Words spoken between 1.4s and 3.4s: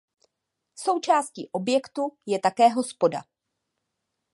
objektu je také hospoda.